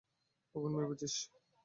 [0.55, 1.15] কখন মেপেছিস?